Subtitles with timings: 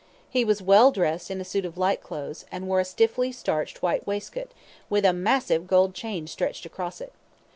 [0.31, 3.83] He was well dressed in a suit of light clothes, and wore a stiffly starched
[3.83, 4.51] white waistcoat,
[4.89, 7.13] with a massive gold chain stretched across it.